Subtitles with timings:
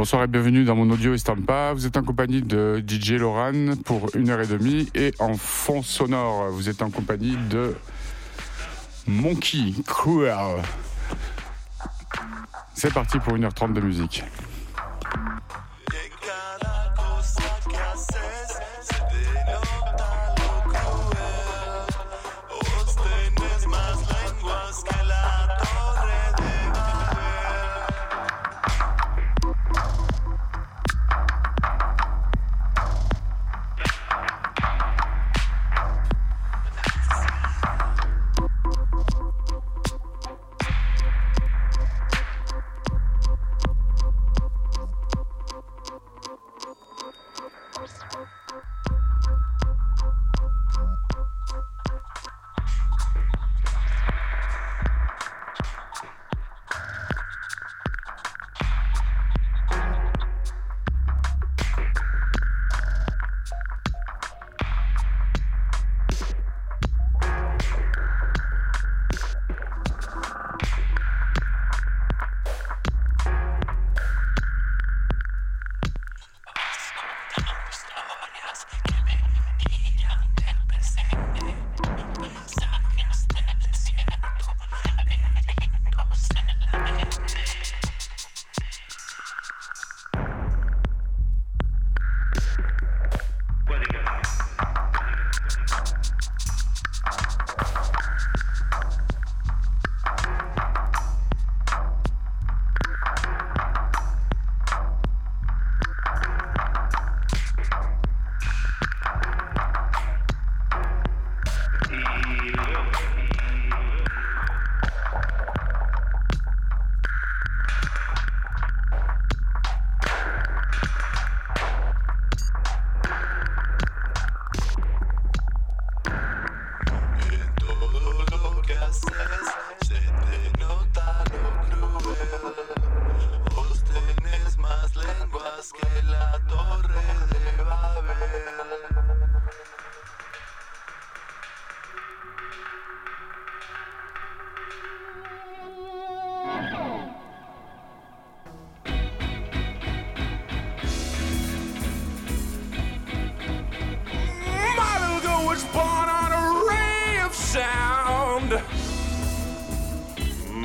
[0.00, 1.74] Bonsoir et bienvenue dans mon audio Estampa.
[1.74, 5.82] Vous êtes en compagnie de DJ Loran pour une heure et demie et en fond
[5.82, 7.74] sonore, vous êtes en compagnie de
[9.06, 10.62] Monkey Cruel.
[12.72, 14.24] C'est parti pour 1h30 de musique.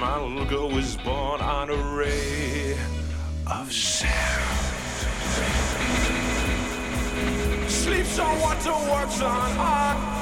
[0.05, 2.77] Mongo was born on a ray
[3.47, 4.11] of sound.
[7.67, 9.57] Sleeps on what the works on.
[9.57, 10.14] Art.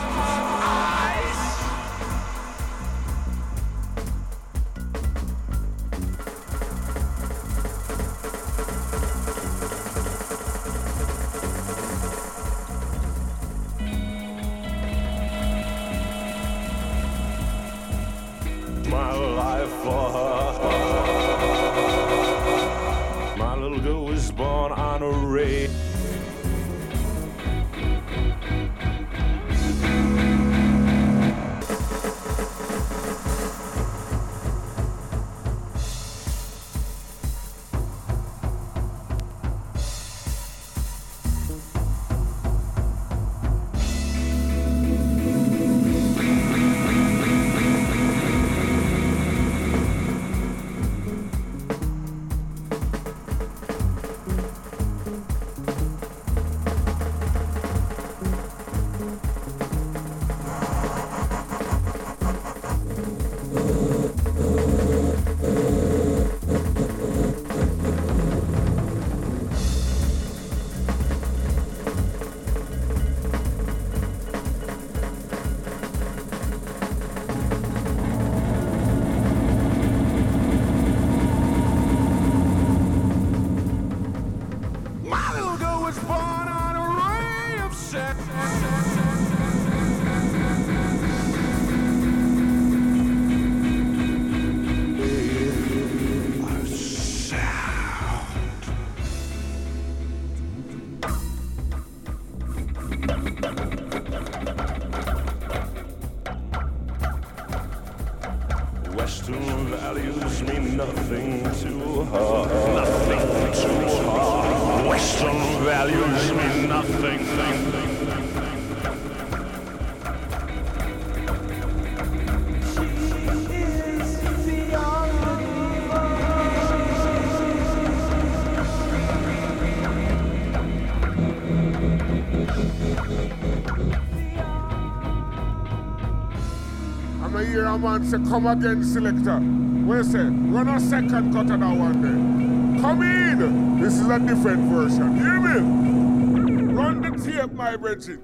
[137.83, 139.39] Man say, come again, selector.
[139.39, 142.81] Where say, run a second cut of that one day.
[142.81, 143.81] Come in.
[143.81, 145.17] This is a different version.
[145.17, 146.73] Hear me?
[146.73, 148.21] Run the tape, my brethren.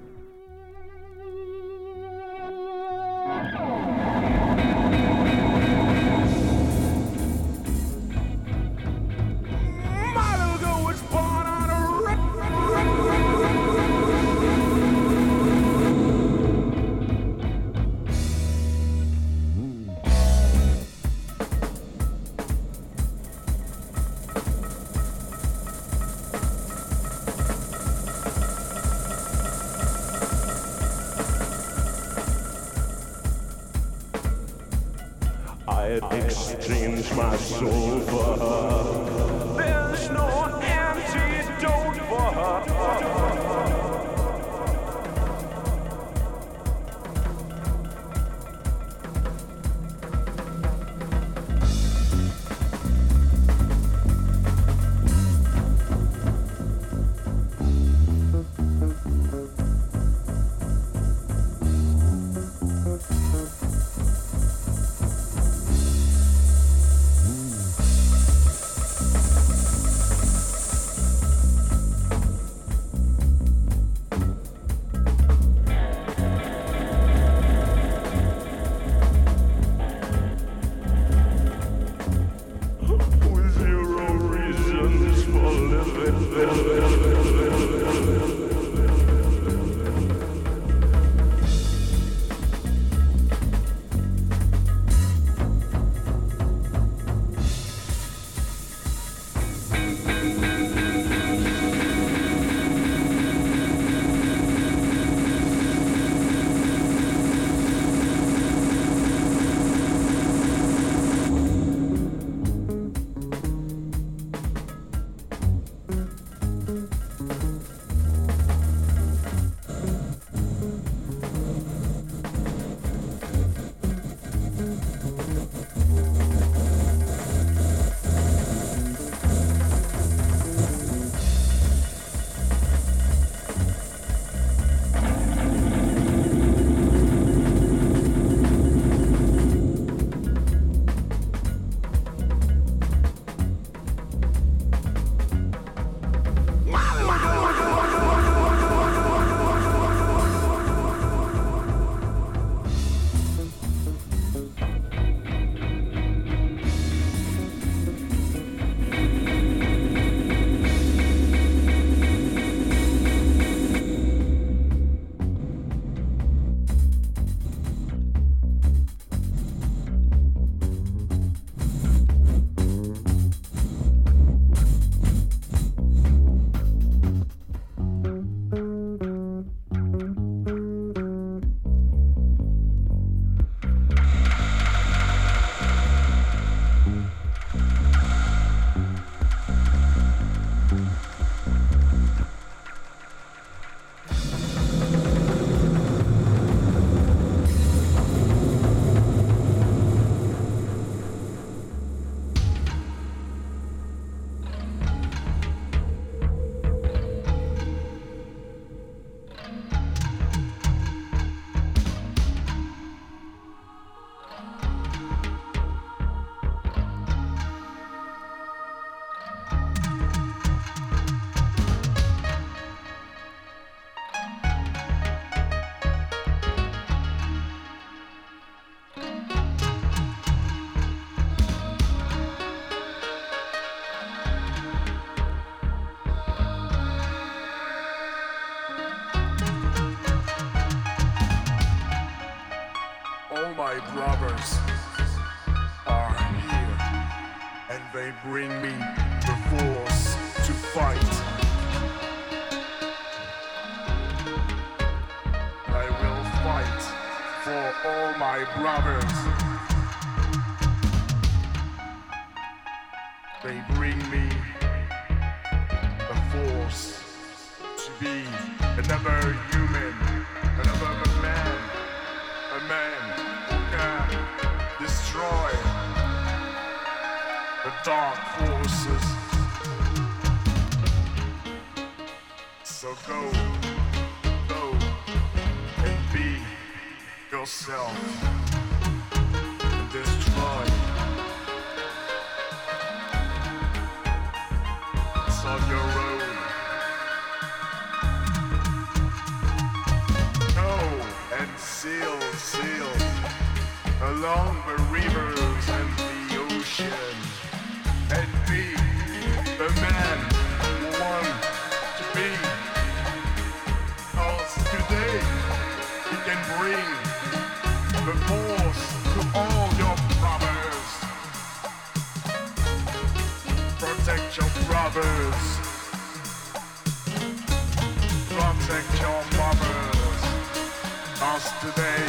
[331.22, 332.02] us today.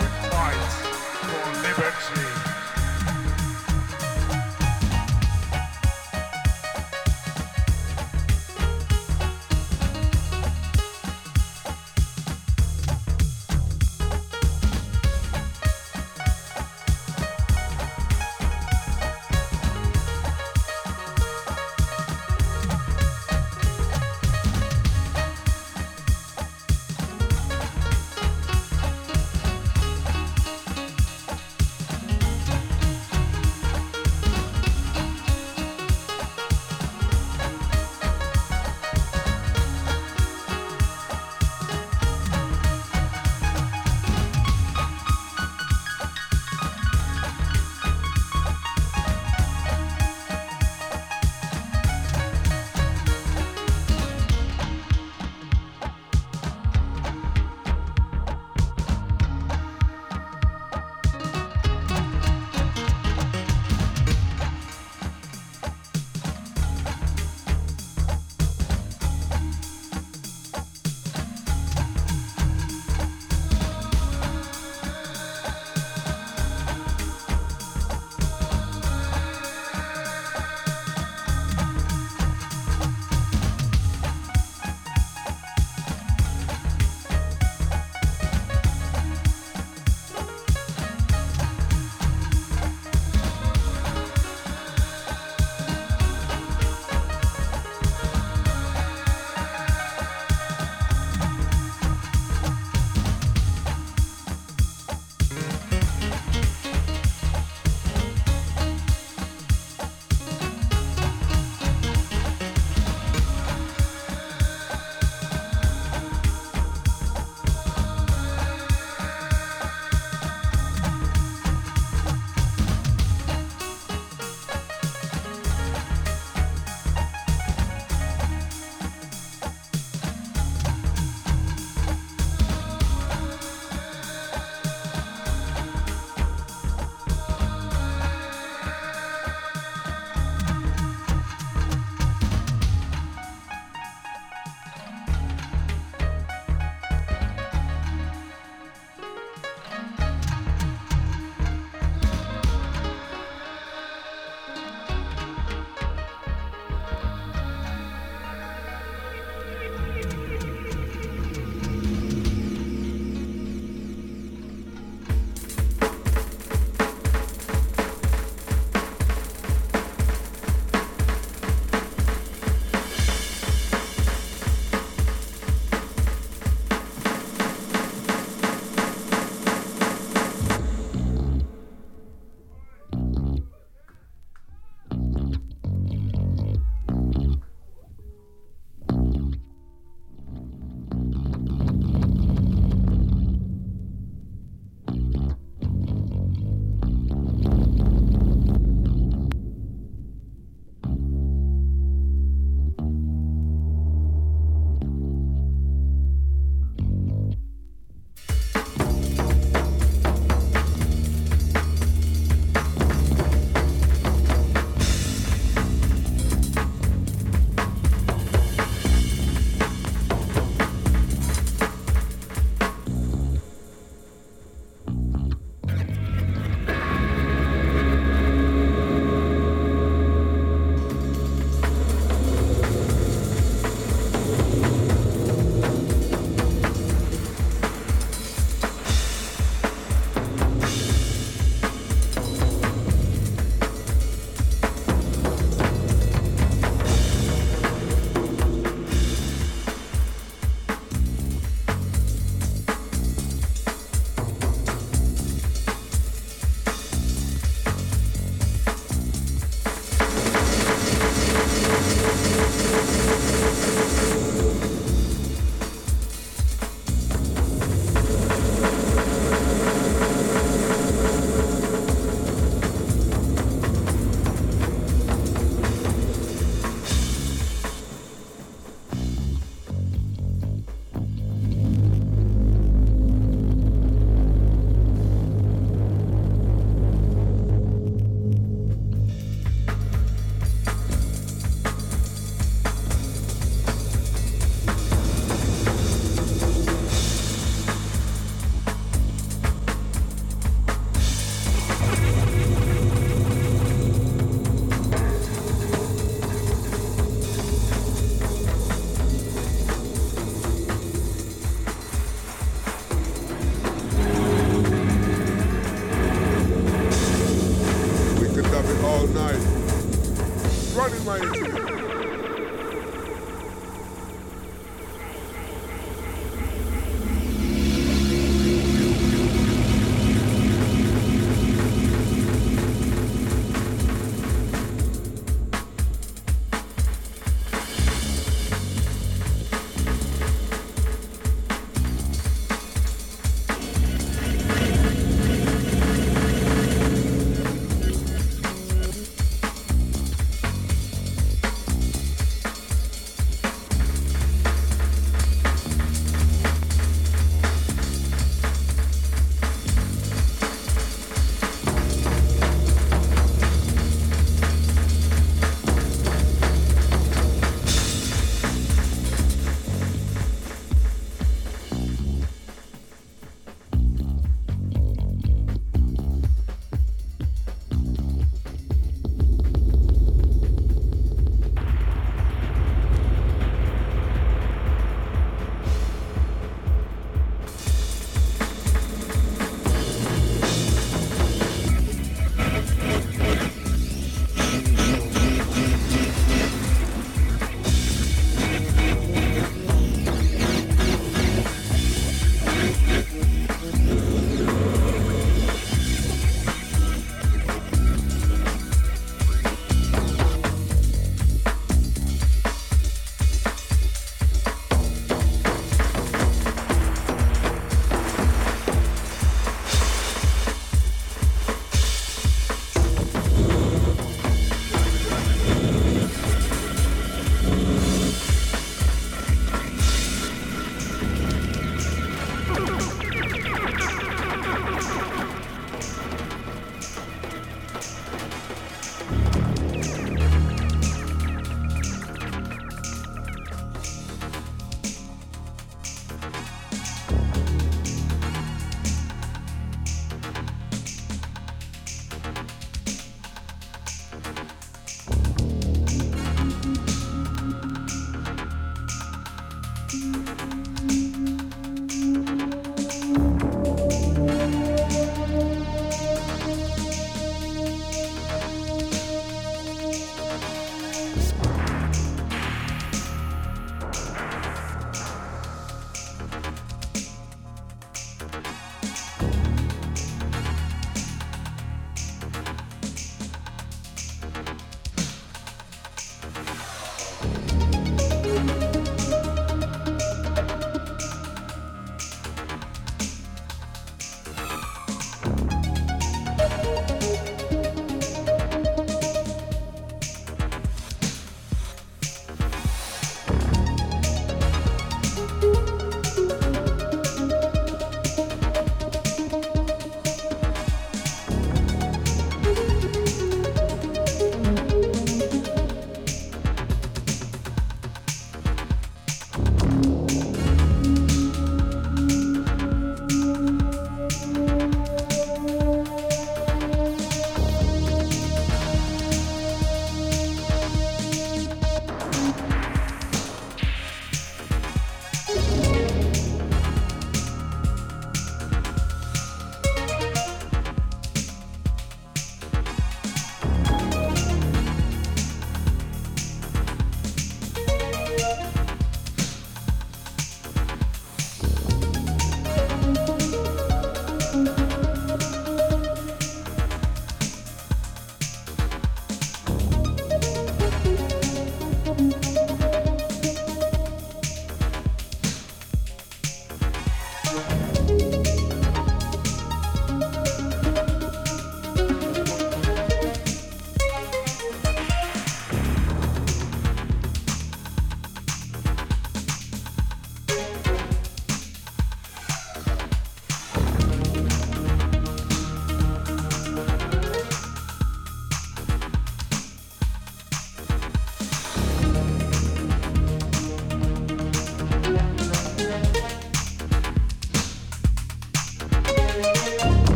[0.00, 0.54] We fight
[1.24, 2.57] for liberty.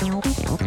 [0.00, 0.20] よ
[0.54, 0.61] っ!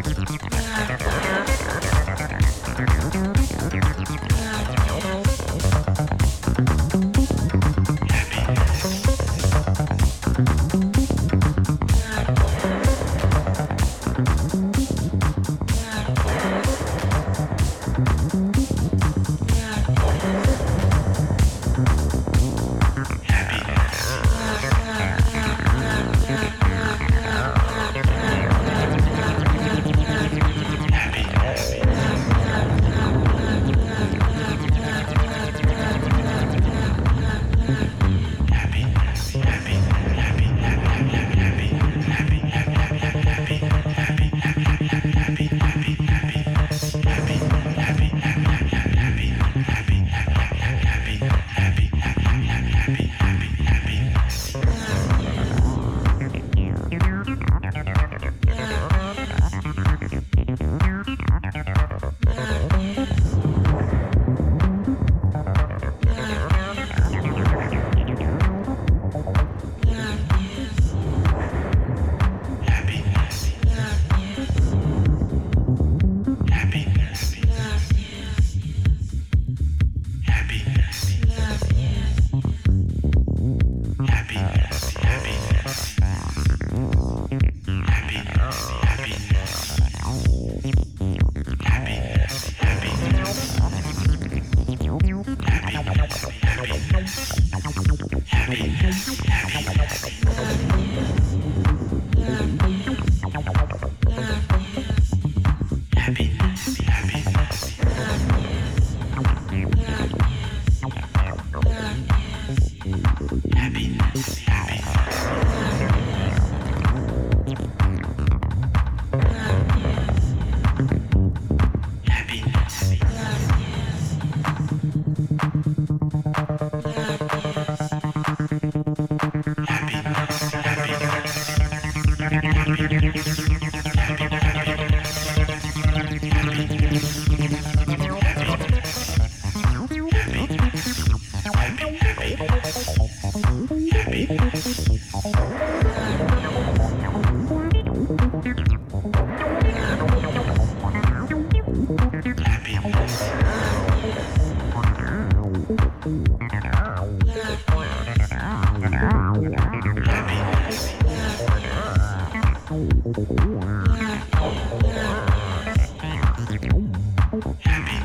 [167.63, 168.04] Happy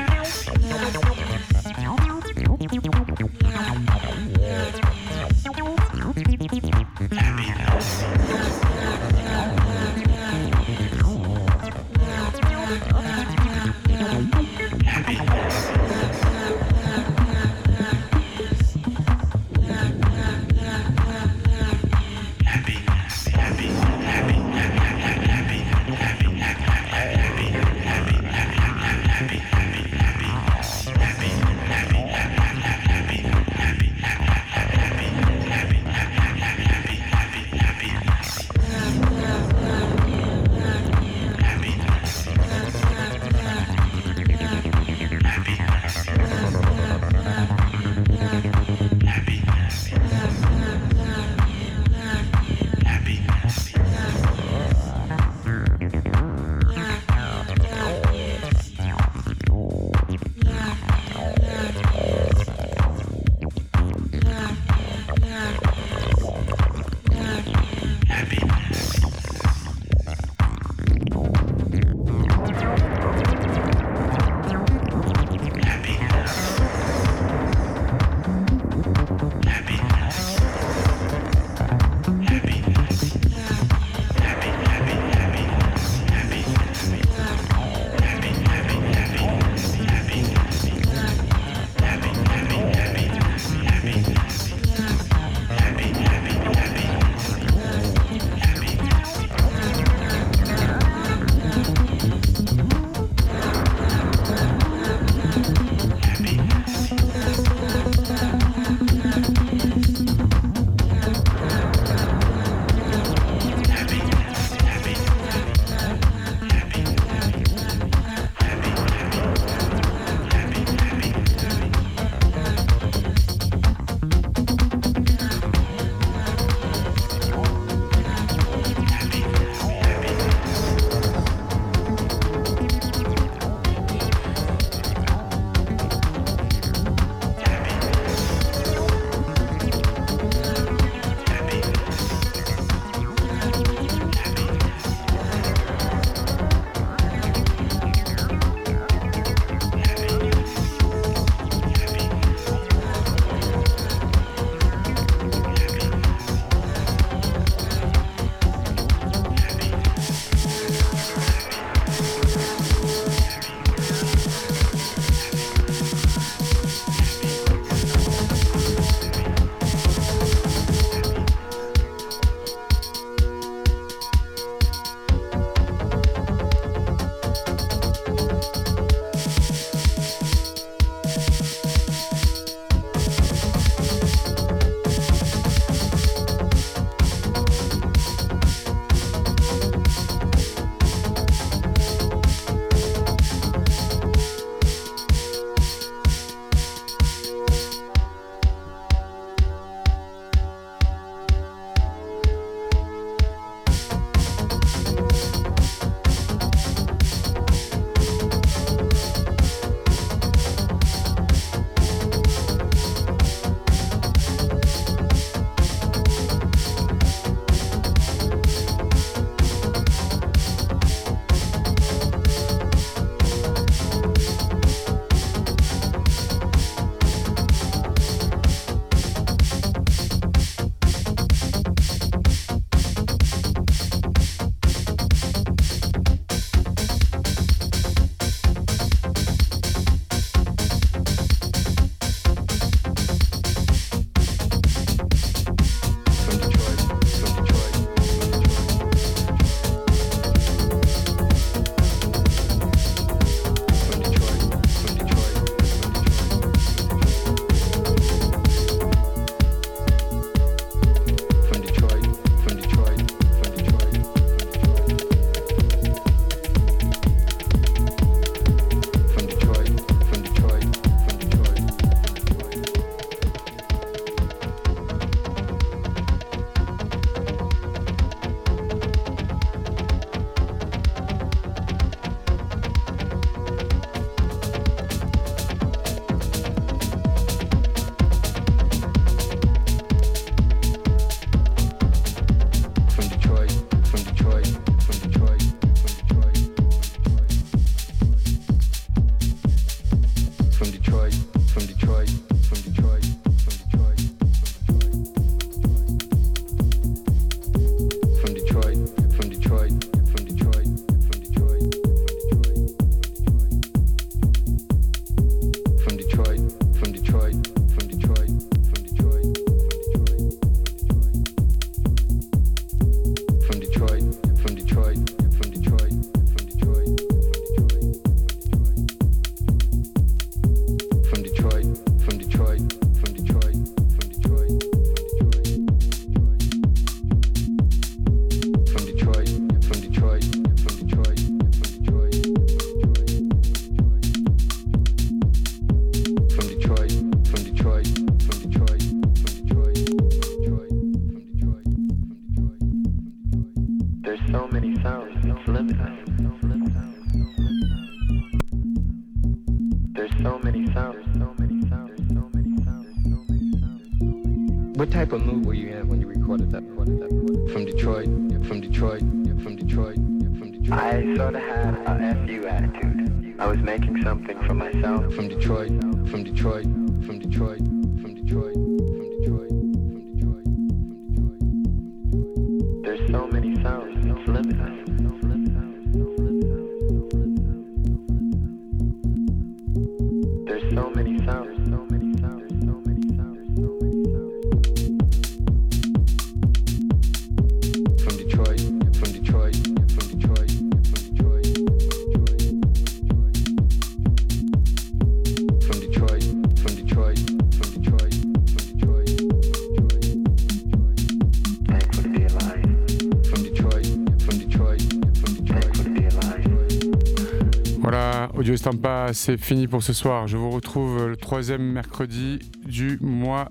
[419.20, 420.26] c'est fini pour ce soir.
[420.26, 423.50] Je vous retrouve le troisième mercredi du mois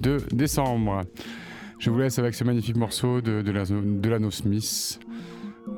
[0.00, 1.02] de décembre.
[1.78, 4.98] Je vous laisse avec ce magnifique morceau de, de, la, Smith.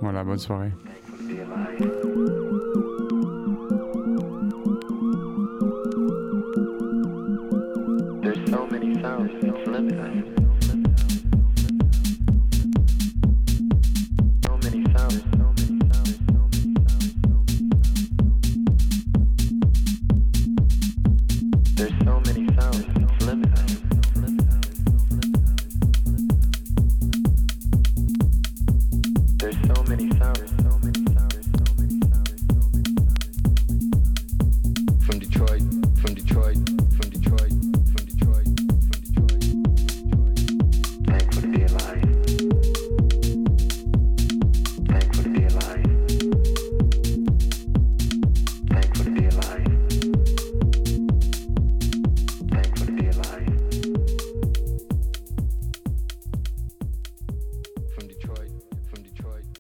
[0.01, 0.73] Voilà, bonne soirée.